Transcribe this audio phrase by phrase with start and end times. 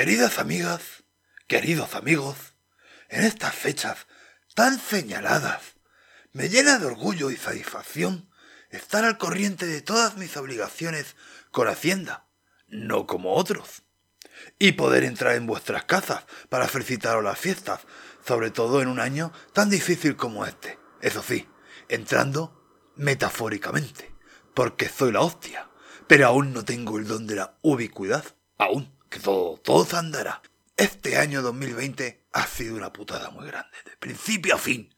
[0.00, 1.04] Queridas amigas,
[1.46, 2.54] queridos amigos,
[3.10, 4.06] en estas fechas
[4.54, 5.60] tan señaladas,
[6.32, 8.30] me llena de orgullo y satisfacción
[8.70, 11.16] estar al corriente de todas mis obligaciones
[11.50, 12.30] con Hacienda,
[12.66, 13.82] no como otros,
[14.58, 17.80] y poder entrar en vuestras casas para felicitaros las fiestas,
[18.26, 20.78] sobre todo en un año tan difícil como este.
[21.02, 21.46] Eso sí,
[21.90, 22.58] entrando
[22.96, 24.14] metafóricamente,
[24.54, 25.68] porque soy la hostia,
[26.06, 28.24] pero aún no tengo el don de la ubicuidad,
[28.56, 30.40] aún que todo, todo andará.
[30.76, 34.94] Este año 2020 ha sido una putada muy grande, de principio a fin.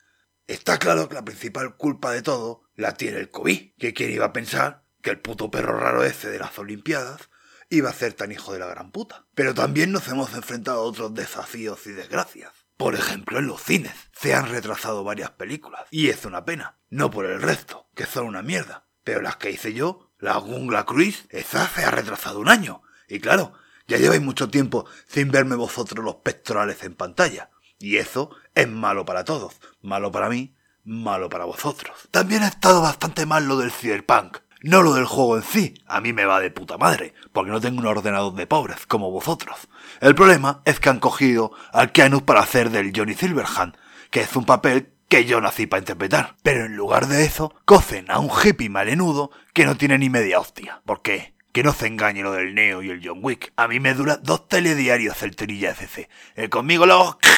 [0.47, 4.27] Está claro que la principal culpa de todo la tiene el COVID, que quién iba
[4.27, 7.31] a pensar que el puto perro raro ese de las Olimpiadas
[7.71, 9.27] iba a ser tan hijo de la gran puta.
[9.35, 12.53] Pero también nos hemos enfrentado a otros desafíos y desgracias.
[12.77, 17.11] Por ejemplo, en los cines se han retrasado varias películas, y es una pena, no
[17.11, 21.27] por el resto, que son una mierda, pero las que hice yo, la Gungla Cruise,
[21.31, 22.83] esa se ha retrasado un año.
[23.09, 23.55] Y claro,
[23.93, 27.51] ya lleváis mucho tiempo sin verme vosotros los pectorales en pantalla.
[27.79, 29.61] Y eso es malo para todos.
[29.83, 32.09] Malo para mí, malo para vosotros.
[32.11, 34.39] También ha estado bastante mal lo del cyberpunk.
[34.63, 37.61] No lo del juego en sí, a mí me va de puta madre, porque no
[37.61, 39.69] tengo un ordenador de pobres, como vosotros.
[40.01, 43.77] El problema es que han cogido al Keanu para hacer del Johnny Silverhand,
[44.11, 46.37] que es un papel que yo nací para interpretar.
[46.43, 50.41] Pero en lugar de eso, cocen a un hippie malenudo que no tiene ni media
[50.41, 50.81] hostia.
[50.87, 51.32] ¿Por qué?
[51.53, 53.53] Que no se engañe lo del Neo y el John Wick.
[53.57, 56.09] A mí me dura dos telediarios el Terilla FC.
[56.35, 57.19] El conmigo luego...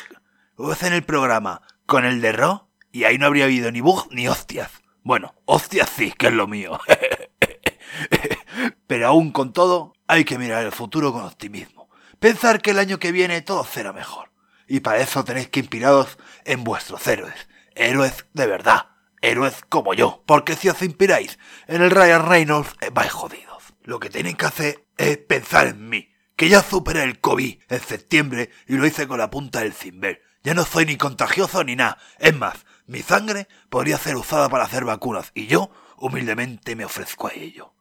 [0.83, 4.29] en el programa con el de Ro y ahí no habría habido ni bug ni
[4.29, 4.71] hostias.
[5.03, 6.81] Bueno, hostias sí, que es lo mío.
[8.87, 11.89] Pero aún con todo, hay que mirar el futuro con optimismo.
[12.21, 14.31] Pensar que el año que viene todo será mejor.
[14.67, 17.49] Y para eso tenéis que inspiraros en vuestros héroes.
[17.75, 18.89] Héroes de verdad.
[19.21, 20.23] Héroes como yo.
[20.27, 23.54] Porque si os inspiráis en el Ryan Reynolds, eh, vais jodidos.
[23.85, 27.81] Lo que tienen que hacer es pensar en mí, que ya superé el COVID en
[27.81, 30.23] septiembre y lo hice con la punta del cimbel.
[30.43, 31.99] Ya no soy ni contagioso ni nada.
[32.19, 37.27] Es más, mi sangre podría ser usada para hacer vacunas y yo humildemente me ofrezco
[37.27, 37.75] a ello.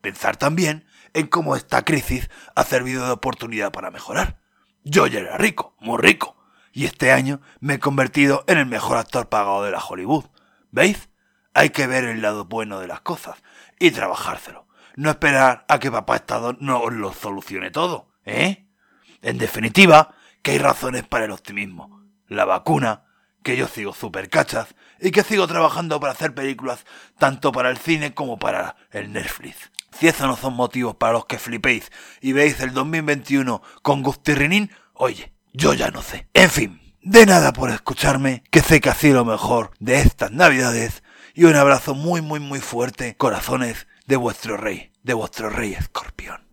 [0.00, 4.40] Pensar también en cómo esta crisis ha servido de oportunidad para mejorar.
[4.84, 6.36] Yo ya era rico, muy rico,
[6.72, 10.26] y este año me he convertido en el mejor actor pagado de la Hollywood.
[10.70, 11.08] ¿Veis?
[11.52, 13.42] Hay que ver el lado bueno de las cosas
[13.80, 18.66] y trabajárselo no esperar a que papá Estado nos lo solucione todo, ¿eh?
[19.22, 22.04] En definitiva, que hay razones para el optimismo.
[22.28, 23.04] La vacuna,
[23.42, 26.84] que yo sigo super cachas y que sigo trabajando para hacer películas
[27.18, 29.70] tanto para el cine como para el Netflix.
[29.98, 31.90] Si esos no son motivos para los que flipéis
[32.20, 36.28] y veis el 2021 con Gustirrinín, oye, yo ya no sé.
[36.34, 41.02] En fin, de nada por escucharme, que sé que sido lo mejor de estas navidades
[41.34, 46.47] y un abrazo muy muy muy fuerte, corazones, de vuestro rey, de vuestro rey escorpión.